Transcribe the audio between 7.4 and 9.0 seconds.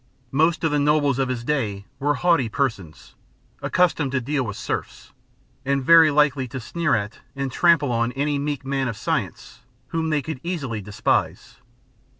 trample on any meek man of